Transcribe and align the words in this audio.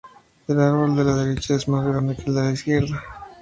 El 0.47 0.59
árbol 0.59 0.95
de 0.95 1.03
la 1.03 1.13
derecha 1.15 1.53
es 1.53 1.67
más 1.67 1.85
grande 1.85 2.15
que 2.15 2.23
el 2.23 2.33
de 2.33 2.41
la 2.41 2.51
izquierda. 2.51 3.03